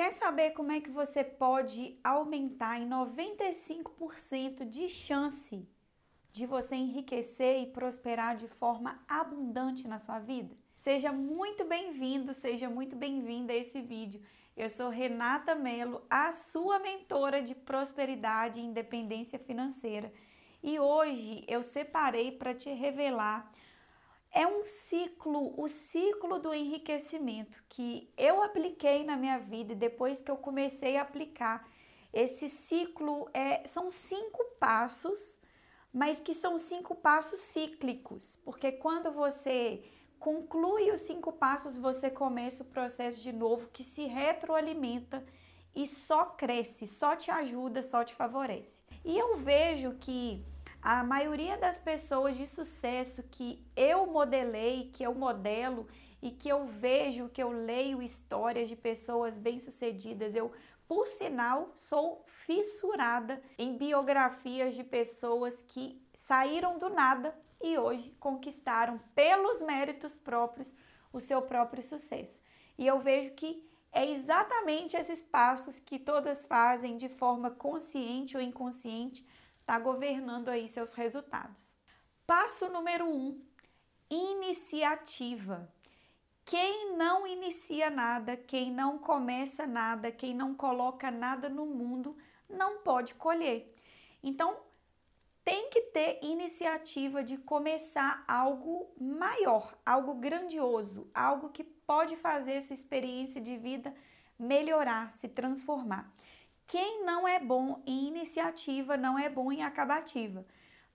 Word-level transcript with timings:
Quer 0.00 0.12
saber 0.12 0.52
como 0.52 0.72
é 0.72 0.80
que 0.80 0.88
você 0.88 1.22
pode 1.22 2.00
aumentar 2.02 2.80
em 2.80 2.88
95% 2.88 4.66
de 4.66 4.88
chance 4.88 5.68
de 6.30 6.46
você 6.46 6.74
enriquecer 6.74 7.60
e 7.60 7.66
prosperar 7.66 8.34
de 8.34 8.48
forma 8.48 8.98
abundante 9.06 9.86
na 9.86 9.98
sua 9.98 10.18
vida? 10.18 10.56
Seja 10.74 11.12
muito 11.12 11.66
bem-vindo, 11.66 12.32
seja 12.32 12.66
muito 12.66 12.96
bem-vinda 12.96 13.52
a 13.52 13.56
esse 13.56 13.82
vídeo. 13.82 14.22
Eu 14.56 14.70
sou 14.70 14.88
Renata 14.88 15.54
Melo, 15.54 16.02
a 16.08 16.32
sua 16.32 16.78
mentora 16.78 17.42
de 17.42 17.54
prosperidade 17.54 18.58
e 18.58 18.64
independência 18.64 19.38
financeira. 19.38 20.10
E 20.62 20.80
hoje 20.80 21.44
eu 21.46 21.62
separei 21.62 22.32
para 22.32 22.54
te 22.54 22.70
revelar 22.70 23.52
é 24.32 24.46
um 24.46 24.62
ciclo, 24.62 25.60
o 25.60 25.66
ciclo 25.66 26.38
do 26.38 26.54
enriquecimento 26.54 27.62
que 27.68 28.12
eu 28.16 28.42
apliquei 28.42 29.04
na 29.04 29.16
minha 29.16 29.38
vida 29.38 29.72
e 29.72 29.76
depois 29.76 30.22
que 30.22 30.30
eu 30.30 30.36
comecei 30.36 30.96
a 30.96 31.02
aplicar. 31.02 31.68
Esse 32.12 32.48
ciclo 32.48 33.28
é, 33.34 33.64
são 33.66 33.90
cinco 33.90 34.44
passos, 34.58 35.38
mas 35.92 36.20
que 36.20 36.34
são 36.34 36.58
cinco 36.58 36.94
passos 36.94 37.40
cíclicos, 37.40 38.36
porque 38.44 38.72
quando 38.72 39.12
você 39.12 39.82
conclui 40.18 40.90
os 40.90 41.00
cinco 41.00 41.32
passos, 41.32 41.76
você 41.76 42.10
começa 42.10 42.62
o 42.62 42.66
processo 42.66 43.22
de 43.22 43.32
novo 43.32 43.68
que 43.72 43.82
se 43.82 44.04
retroalimenta 44.06 45.24
e 45.74 45.86
só 45.86 46.24
cresce, 46.24 46.86
só 46.86 47.16
te 47.16 47.30
ajuda, 47.30 47.82
só 47.82 48.04
te 48.04 48.14
favorece. 48.14 48.82
E 49.04 49.18
eu 49.18 49.36
vejo 49.36 49.94
que 49.94 50.44
a 50.82 51.04
maioria 51.04 51.58
das 51.58 51.78
pessoas 51.78 52.36
de 52.36 52.46
sucesso 52.46 53.22
que 53.24 53.62
eu 53.76 54.06
modelei, 54.06 54.90
que 54.94 55.02
eu 55.02 55.14
modelo 55.14 55.86
e 56.22 56.30
que 56.30 56.48
eu 56.48 56.66
vejo, 56.66 57.28
que 57.28 57.42
eu 57.42 57.50
leio 57.50 58.02
histórias 58.02 58.68
de 58.68 58.76
pessoas 58.76 59.38
bem-sucedidas, 59.38 60.34
eu, 60.34 60.52
por 60.88 61.06
sinal, 61.06 61.70
sou 61.74 62.24
fissurada 62.26 63.42
em 63.58 63.76
biografias 63.76 64.74
de 64.74 64.82
pessoas 64.82 65.62
que 65.62 66.02
saíram 66.14 66.78
do 66.78 66.88
nada 66.88 67.34
e 67.62 67.78
hoje 67.78 68.14
conquistaram 68.18 68.98
pelos 69.14 69.60
méritos 69.60 70.16
próprios 70.16 70.74
o 71.12 71.20
seu 71.20 71.42
próprio 71.42 71.82
sucesso. 71.82 72.40
E 72.78 72.86
eu 72.86 72.98
vejo 73.00 73.32
que 73.32 73.68
é 73.92 74.08
exatamente 74.10 74.96
esses 74.96 75.22
passos 75.22 75.78
que 75.78 75.98
todas 75.98 76.46
fazem 76.46 76.96
de 76.96 77.08
forma 77.08 77.50
consciente 77.50 78.36
ou 78.36 78.42
inconsciente 78.42 79.26
está 79.70 79.78
governando 79.78 80.48
aí 80.48 80.66
seus 80.66 80.94
resultados. 80.94 81.76
Passo 82.26 82.68
número 82.68 83.08
um: 83.08 83.40
iniciativa. 84.10 85.72
Quem 86.44 86.96
não 86.96 87.24
inicia 87.24 87.88
nada, 87.88 88.36
quem 88.36 88.72
não 88.72 88.98
começa 88.98 89.68
nada, 89.68 90.10
quem 90.10 90.34
não 90.34 90.54
coloca 90.54 91.08
nada 91.12 91.48
no 91.48 91.64
mundo, 91.64 92.16
não 92.48 92.78
pode 92.78 93.14
colher. 93.14 93.72
Então, 94.20 94.56
tem 95.44 95.70
que 95.70 95.82
ter 95.82 96.18
iniciativa 96.20 97.22
de 97.22 97.36
começar 97.36 98.24
algo 98.26 98.92
maior, 99.00 99.78
algo 99.86 100.14
grandioso, 100.14 101.08
algo 101.14 101.50
que 101.50 101.62
pode 101.62 102.16
fazer 102.16 102.60
sua 102.60 102.74
experiência 102.74 103.40
de 103.40 103.56
vida 103.56 103.94
melhorar, 104.36 105.12
se 105.12 105.28
transformar. 105.28 106.12
Quem 106.70 107.04
não 107.04 107.26
é 107.26 107.40
bom 107.40 107.82
em 107.84 108.06
iniciativa 108.06 108.96
não 108.96 109.18
é 109.18 109.28
bom 109.28 109.50
em 109.50 109.64
acabativa. 109.64 110.46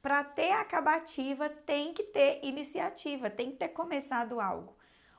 Para 0.01 0.23
ter 0.23 0.53
acabativa 0.53 1.49
tem 1.49 1.93
que 1.93 2.01
ter 2.01 2.39
iniciativa, 2.43 3.29
tem 3.29 3.51
que 3.51 3.57
ter 3.57 3.67
começado 3.67 4.39
algo. 4.39 4.77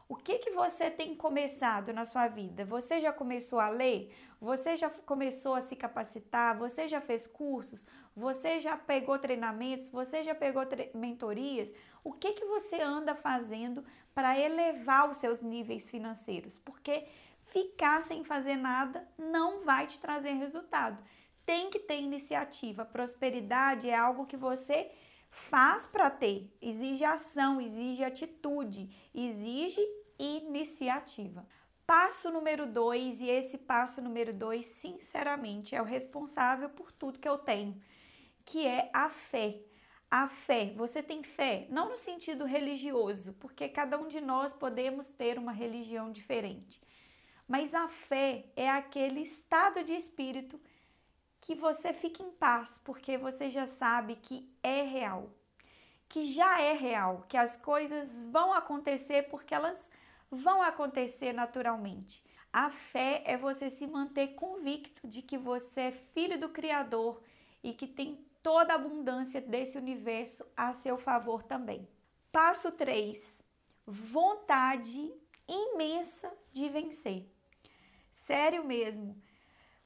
O 0.09 0.17
que 0.17 0.39
que 0.39 0.53
você 0.53 0.91
tem 0.91 1.15
começado 1.15 1.93
na 1.93 2.07
sua 2.07 2.27
vida? 2.29 2.65
Você 2.65 3.01
já 3.01 3.13
começou 3.13 3.61
a 3.61 3.69
ler? 3.69 4.17
Você 4.41 4.77
já 4.77 4.89
começou 4.89 5.55
a 5.57 5.61
se 5.61 5.77
capacitar? 5.77 6.57
Você 6.57 6.89
já 6.89 7.03
fez 7.03 7.27
cursos? 7.27 7.87
Você 8.17 8.59
já 8.59 8.79
pegou 8.79 9.19
treinamentos? 9.19 9.91
Você 9.91 10.23
já 10.23 10.35
pegou 10.35 10.63
mentorias? 10.95 11.71
O 12.03 12.15
que 12.15 12.33
que 12.33 12.47
você 12.47 12.81
anda 12.81 13.15
fazendo 13.15 13.85
para 14.15 14.41
elevar 14.41 15.11
os 15.11 15.19
seus 15.19 15.43
níveis 15.43 15.91
financeiros? 15.91 16.57
Porque 16.57 17.05
ficar 17.47 18.01
sem 18.03 18.25
fazer 18.25 18.57
nada 18.57 19.07
não 19.19 19.65
vai 19.65 19.87
te 19.87 19.99
trazer 19.99 20.33
resultado. 20.33 21.03
Tem 21.45 21.71
que 21.71 21.79
ter 21.79 22.01
iniciativa. 22.01 22.85
Prosperidade 22.85 23.89
é 23.89 23.97
algo 23.97 24.27
que 24.27 24.37
você 24.37 24.91
faz 25.31 25.87
para 25.87 26.11
ter. 26.11 26.51
Exige 26.61 27.05
ação, 27.05 27.61
exige 27.61 28.03
atitude, 28.03 28.91
exige 29.15 29.81
iniciativa. 30.19 31.47
Passo 31.87 32.33
número 32.33 32.67
dois, 32.67 33.21
e 33.21 33.29
esse 33.29 33.59
passo 33.59 34.03
número 34.03 34.33
dois, 34.33 34.67
sinceramente, 34.67 35.77
é 35.77 35.81
o 35.81 35.85
responsável 35.85 36.69
por 36.69 36.91
tudo 36.91 37.21
que 37.21 37.29
eu 37.29 37.39
tenho, 37.39 37.81
que 38.45 38.67
é 38.67 38.91
a 38.93 39.09
fé. 39.09 39.61
A 40.11 40.27
fé, 40.27 40.73
você 40.77 41.03
tem 41.03 41.23
fé, 41.23 41.67
não 41.69 41.91
no 41.91 41.97
sentido 41.97 42.45
religioso, 42.45 43.35
porque 43.35 43.69
cada 43.69 43.99
um 43.99 44.09
de 44.09 44.21
nós 44.21 44.53
podemos 44.53 45.09
ter 45.09 45.39
uma 45.39 45.53
religião 45.53 46.11
diferente. 46.11 46.81
Mas 47.47 47.75
a 47.75 47.89
fé 47.89 48.47
é 48.57 48.69
aquele 48.69 49.21
estado 49.21 49.85
de 49.85 49.93
espírito 49.93 50.61
que 51.41 51.55
você 51.55 51.93
fica 51.93 52.23
em 52.23 52.33
paz, 52.33 52.81
porque 52.85 53.17
você 53.17 53.49
já 53.49 53.67
sabe 53.67 54.17
que 54.17 54.51
é 54.63 54.83
real, 54.83 55.31
que 56.09 56.25
já 56.25 56.61
é 56.61 56.73
real, 56.73 57.25
que 57.29 57.37
as 57.37 57.57
coisas 57.57 58.25
vão 58.27 58.53
acontecer 58.53 59.29
porque 59.29 59.55
elas 59.55 59.79
vão 60.31 60.61
acontecer 60.61 61.33
naturalmente. 61.33 62.25
A 62.53 62.71
fé 62.71 63.23
é 63.25 63.37
você 63.37 63.71
se 63.71 63.87
manter 63.87 64.29
convicto 64.35 65.07
de 65.07 65.23
que 65.23 65.39
você 65.39 65.83
é 65.83 65.93
filho 65.93 66.41
do 66.41 66.49
Criador 66.49 67.23
e 67.63 67.73
que 67.73 67.87
tem 67.87 68.27
toda 68.43 68.73
a 68.73 68.77
abundância 68.77 69.41
desse 69.41 69.77
universo 69.77 70.45
a 70.57 70.73
seu 70.73 70.97
favor 70.97 71.43
também. 71.43 71.87
Passo 72.33 72.73
3: 72.73 73.45
vontade 73.87 75.13
imensa 75.47 76.33
de 76.51 76.69
vencer. 76.69 77.36
Sério 78.17 78.65
mesmo. 78.65 79.15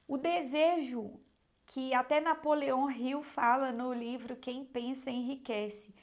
O 0.06 0.16
desejo 0.16 1.20
que 1.66 1.92
até 1.92 2.20
Napoleão 2.20 2.90
Hill 2.90 3.22
fala 3.22 3.72
no 3.72 3.92
livro 3.92 4.36
Quem 4.36 4.64
Pensa 4.64 5.10
Enriquece. 5.10 5.94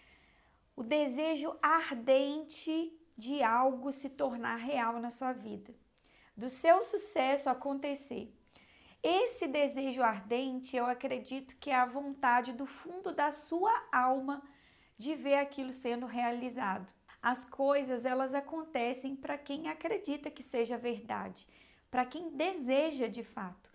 O 0.75 0.83
desejo 0.83 1.57
ardente 1.61 2.93
de 3.17 3.41
algo 3.41 3.91
se 3.91 4.09
tornar 4.09 4.57
real 4.57 4.99
na 4.99 5.09
sua 5.09 5.33
vida, 5.33 5.73
do 6.35 6.49
seu 6.49 6.83
sucesso 6.83 7.49
acontecer. 7.49 8.31
Esse 9.01 9.47
desejo 9.47 10.03
ardente, 10.03 10.75
eu 10.75 10.85
acredito 10.85 11.55
que 11.57 11.71
é 11.71 11.75
a 11.75 11.85
vontade 11.85 12.51
do 12.53 12.65
fundo 12.65 13.11
da 13.11 13.31
sua 13.31 13.73
alma 13.91 14.43
de 14.97 15.15
ver 15.15 15.35
aquilo 15.35 15.73
sendo 15.73 16.05
realizado. 16.05 16.91
As 17.21 17.45
coisas, 17.45 18.05
elas 18.05 18.35
acontecem 18.35 19.15
para 19.15 19.37
quem 19.37 19.69
acredita 19.69 20.29
que 20.29 20.43
seja 20.43 20.77
verdade 20.77 21.47
para 21.89 22.05
quem 22.05 22.29
deseja 22.29 23.07
de 23.07 23.23
fato. 23.23 23.69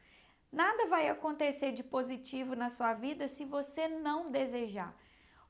Nada 0.53 0.87
vai 0.87 1.09
acontecer 1.09 1.73
de 1.73 1.83
positivo 1.83 2.55
na 2.55 2.69
sua 2.69 2.93
vida 2.93 3.27
se 3.27 3.45
você 3.45 3.89
não 3.89 4.31
desejar. 4.31 4.95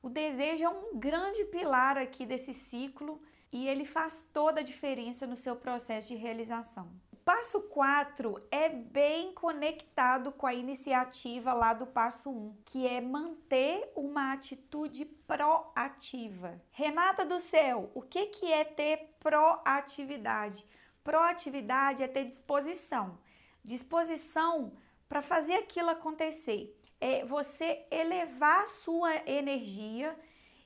O 0.01 0.09
desejo 0.09 0.63
é 0.65 0.69
um 0.69 0.97
grande 0.97 1.43
pilar 1.45 1.97
aqui 1.97 2.25
desse 2.25 2.53
ciclo 2.53 3.21
e 3.51 3.67
ele 3.67 3.85
faz 3.85 4.27
toda 4.33 4.61
a 4.61 4.63
diferença 4.63 5.27
no 5.27 5.35
seu 5.35 5.55
processo 5.55 6.07
de 6.07 6.15
realização. 6.15 6.89
O 7.11 7.15
passo 7.17 7.61
4 7.61 8.41
é 8.49 8.67
bem 8.67 9.31
conectado 9.33 10.31
com 10.31 10.47
a 10.47 10.53
iniciativa 10.53 11.53
lá 11.53 11.73
do 11.73 11.85
passo 11.85 12.29
1, 12.29 12.55
que 12.65 12.87
é 12.87 12.99
manter 12.99 13.91
uma 13.95 14.33
atitude 14.33 15.05
proativa. 15.05 16.61
Renata 16.71 17.25
do 17.25 17.39
céu, 17.39 17.91
o 17.93 18.01
que, 18.01 18.25
que 18.25 18.51
é 18.51 18.65
ter 18.65 19.15
proatividade? 19.19 20.65
Proatividade 21.03 22.03
é 22.03 22.07
ter 22.07 22.25
disposição. 22.25 23.19
Disposição 23.63 24.73
para 25.09 25.21
fazer 25.21 25.55
aquilo 25.55 25.89
acontecer. 25.89 26.79
É 26.99 27.25
você 27.25 27.85
elevar 27.91 28.63
a 28.63 28.67
sua 28.67 29.15
energia 29.29 30.17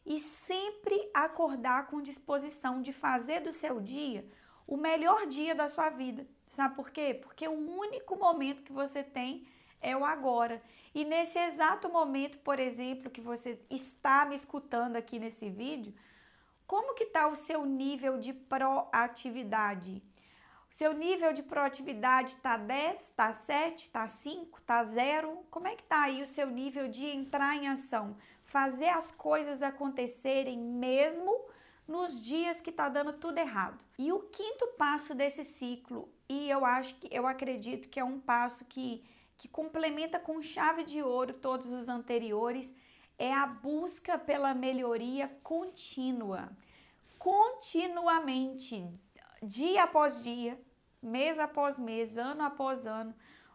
e 0.05 0.19
sempre 0.19 1.09
acordar 1.13 1.87
com 1.87 2.01
disposição 2.01 2.81
de 2.81 2.93
fazer 2.93 3.41
do 3.41 3.51
seu 3.51 3.79
dia 3.81 4.25
o 4.67 4.77
melhor 4.77 5.25
dia 5.25 5.55
da 5.55 5.67
sua 5.67 5.89
vida. 5.89 6.27
Sabe 6.45 6.75
por 6.75 6.91
quê? 6.91 7.13
Porque 7.13 7.47
o 7.47 7.77
único 7.79 8.15
momento 8.17 8.63
que 8.63 8.71
você 8.71 9.01
tem 9.01 9.47
é 9.81 9.95
o 9.95 10.05
agora. 10.05 10.61
E 10.93 11.05
nesse 11.05 11.39
exato 11.39 11.89
momento, 11.89 12.37
por 12.39 12.59
exemplo, 12.59 13.09
que 13.09 13.21
você 13.21 13.59
está 13.69 14.25
me 14.25 14.35
escutando 14.35 14.97
aqui 14.97 15.19
nesse 15.19 15.49
vídeo, 15.49 15.93
como 16.65 16.93
que 16.93 17.05
está 17.05 17.27
o 17.27 17.35
seu 17.35 17.65
nível 17.65 18.17
de 18.17 18.33
proatividade? 18.33 20.03
O 20.69 20.75
seu 20.75 20.93
nível 20.93 21.33
de 21.33 21.43
proatividade 21.43 22.33
está 22.33 22.57
10, 22.57 23.01
está 23.01 23.33
7, 23.33 23.83
está 23.83 24.07
5, 24.07 24.59
está 24.59 24.83
0? 24.83 25.45
Como 25.49 25.67
é 25.67 25.75
que 25.75 25.83
está 25.83 26.03
aí 26.03 26.21
o 26.21 26.25
seu 26.25 26.49
nível 26.49 26.87
de 26.87 27.07
entrar 27.07 27.55
em 27.55 27.67
ação? 27.67 28.17
Fazer 28.43 28.89
as 28.89 29.11
coisas 29.11 29.61
acontecerem 29.61 30.57
mesmo 30.57 31.35
nos 31.87 32.23
dias 32.23 32.61
que 32.61 32.71
tá 32.71 32.89
dando 32.89 33.13
tudo 33.13 33.37
errado. 33.37 33.79
E 33.97 34.11
o 34.11 34.19
quinto 34.19 34.67
passo 34.77 35.15
desse 35.15 35.43
ciclo, 35.43 36.09
e 36.29 36.49
eu 36.49 36.65
acho 36.65 36.95
que 36.95 37.07
eu 37.11 37.25
acredito 37.25 37.89
que 37.89 37.99
é 37.99 38.03
um 38.03 38.19
passo 38.19 38.65
que 38.65 39.03
que 39.37 39.47
complementa 39.47 40.19
com 40.19 40.41
chave 40.41 40.83
de 40.83 41.01
ouro 41.01 41.33
todos 41.33 41.67
os 41.67 41.87
anteriores, 41.87 42.75
é 43.19 43.31
a 43.31 43.45
busca 43.45 44.17
pela 44.17 44.53
melhoria 44.53 45.27
contínua. 45.43 46.49
Continuamente, 47.19 48.87
dia 49.41 49.83
após 49.83 50.23
dia, 50.23 50.59
mês 51.01 51.37
após 51.39 51.77
mês, 51.77 52.17
ano 52.17 52.43
após 52.43 52.85
ano, 52.85 53.13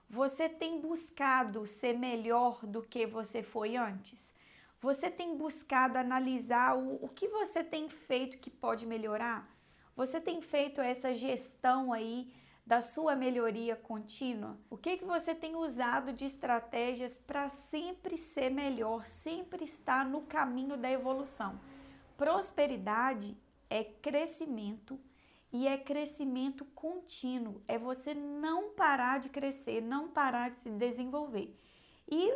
você 0.08 0.48
tem 0.48 0.80
buscado 0.80 1.66
ser 1.66 1.98
melhor 1.98 2.64
do 2.66 2.82
que 2.82 3.06
você 3.06 3.42
foi 3.42 3.76
antes? 3.76 4.34
Você 4.78 5.10
tem 5.10 5.36
buscado 5.36 5.96
analisar 5.96 6.76
o, 6.76 7.04
o 7.04 7.08
que 7.08 7.28
você 7.28 7.62
tem 7.64 7.88
feito 7.88 8.38
que 8.38 8.50
pode 8.50 8.84
melhorar? 8.84 9.48
Você 9.96 10.20
tem 10.20 10.40
feito 10.40 10.80
essa 10.80 11.14
gestão 11.14 11.92
aí 11.92 12.32
da 12.66 12.80
sua 12.80 13.14
melhoria 13.14 13.76
contínua? 13.76 14.58
O 14.68 14.76
que, 14.76 14.98
que 14.98 15.04
você 15.04 15.34
tem 15.34 15.56
usado 15.56 16.12
de 16.12 16.24
estratégias 16.24 17.18
para 17.18 17.48
sempre 17.48 18.16
ser 18.16 18.50
melhor, 18.50 19.06
sempre 19.06 19.64
estar 19.64 20.04
no 20.04 20.22
caminho 20.22 20.76
da 20.76 20.90
evolução? 20.90 21.60
Prosperidade 22.16 23.36
é 23.68 23.82
crescimento 23.82 24.98
e 25.52 25.68
é 25.68 25.76
crescimento 25.76 26.64
contínuo, 26.64 27.62
é 27.68 27.78
você 27.78 28.14
não 28.14 28.70
parar 28.70 29.20
de 29.20 29.28
crescer, 29.28 29.82
não 29.82 30.08
parar 30.08 30.50
de 30.50 30.60
se 30.60 30.70
desenvolver. 30.70 31.54
E 32.10 32.32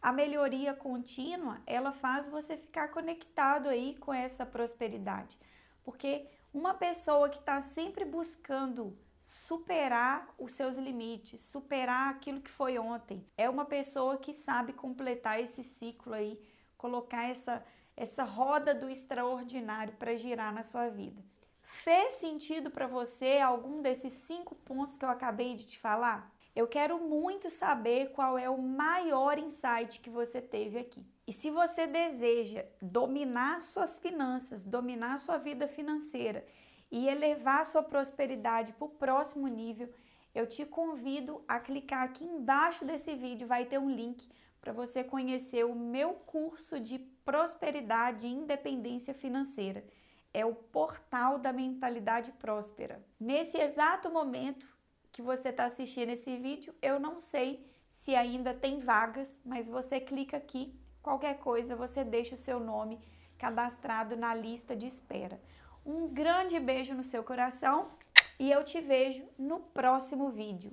a 0.00 0.12
melhoria 0.12 0.72
contínua, 0.72 1.60
ela 1.66 1.92
faz 1.92 2.26
você 2.26 2.56
ficar 2.56 2.88
conectado 2.88 3.68
aí 3.68 3.96
com 3.96 4.14
essa 4.14 4.46
prosperidade. 4.46 5.36
Porque 5.82 6.26
uma 6.54 6.74
pessoa 6.74 7.28
que 7.28 7.38
está 7.38 7.60
sempre 7.60 8.04
buscando 8.04 8.96
superar 9.18 10.32
os 10.38 10.52
seus 10.52 10.76
limites, 10.76 11.40
superar 11.40 12.10
aquilo 12.10 12.40
que 12.40 12.50
foi 12.50 12.78
ontem. 12.78 13.26
É 13.36 13.50
uma 13.50 13.66
pessoa 13.66 14.16
que 14.16 14.32
sabe 14.32 14.72
completar 14.72 15.40
esse 15.40 15.62
ciclo 15.62 16.14
aí, 16.14 16.40
colocar 16.78 17.28
essa 17.28 17.64
essa 17.96 18.24
roda 18.24 18.74
do 18.74 18.88
extraordinário 18.88 19.92
para 19.98 20.16
girar 20.16 20.54
na 20.54 20.62
sua 20.62 20.88
vida. 20.88 21.22
Fez 21.72 22.14
sentido 22.14 22.68
para 22.68 22.88
você 22.88 23.38
algum 23.38 23.80
desses 23.80 24.12
cinco 24.12 24.56
pontos 24.56 24.98
que 24.98 25.04
eu 25.04 25.08
acabei 25.08 25.54
de 25.54 25.64
te 25.64 25.78
falar? 25.78 26.34
Eu 26.54 26.66
quero 26.66 26.98
muito 26.98 27.48
saber 27.48 28.10
qual 28.10 28.36
é 28.36 28.50
o 28.50 28.60
maior 28.60 29.38
insight 29.38 30.00
que 30.00 30.10
você 30.10 30.42
teve 30.42 30.78
aqui. 30.78 31.06
E 31.28 31.32
se 31.32 31.48
você 31.48 31.86
deseja 31.86 32.64
dominar 32.82 33.62
suas 33.62 34.00
finanças, 34.00 34.64
dominar 34.64 35.18
sua 35.18 35.38
vida 35.38 35.68
financeira 35.68 36.44
e 36.90 37.08
elevar 37.08 37.64
sua 37.64 37.84
prosperidade 37.84 38.72
para 38.72 38.86
o 38.86 38.90
próximo 38.90 39.46
nível, 39.46 39.88
eu 40.34 40.48
te 40.48 40.66
convido 40.66 41.42
a 41.46 41.60
clicar 41.60 42.02
aqui 42.02 42.24
embaixo 42.24 42.84
desse 42.84 43.14
vídeo, 43.14 43.46
vai 43.46 43.64
ter 43.64 43.78
um 43.78 43.88
link 43.88 44.28
para 44.60 44.72
você 44.72 45.04
conhecer 45.04 45.64
o 45.64 45.74
meu 45.74 46.14
curso 46.14 46.80
de 46.80 46.98
prosperidade 46.98 48.26
e 48.26 48.32
independência 48.32 49.14
financeira. 49.14 49.84
É 50.32 50.44
o 50.44 50.54
portal 50.54 51.38
da 51.38 51.52
mentalidade 51.52 52.32
próspera. 52.32 53.04
Nesse 53.18 53.58
exato 53.58 54.10
momento 54.10 54.66
que 55.10 55.22
você 55.22 55.48
está 55.48 55.64
assistindo 55.64 56.10
esse 56.10 56.36
vídeo, 56.36 56.74
eu 56.80 57.00
não 57.00 57.18
sei 57.18 57.68
se 57.90 58.14
ainda 58.14 58.54
tem 58.54 58.80
vagas, 58.80 59.40
mas 59.44 59.68
você 59.68 60.00
clica 60.00 60.36
aqui, 60.36 60.78
qualquer 61.02 61.38
coisa, 61.38 61.74
você 61.74 62.04
deixa 62.04 62.36
o 62.36 62.38
seu 62.38 62.60
nome 62.60 63.00
cadastrado 63.36 64.16
na 64.16 64.34
lista 64.34 64.76
de 64.76 64.86
espera. 64.86 65.40
Um 65.84 66.08
grande 66.08 66.60
beijo 66.60 66.94
no 66.94 67.02
seu 67.02 67.24
coração 67.24 67.90
e 68.38 68.50
eu 68.50 68.62
te 68.62 68.80
vejo 68.80 69.26
no 69.38 69.60
próximo 69.60 70.30
vídeo. 70.30 70.72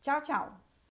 Tchau, 0.00 0.22
tchau! 0.22 0.61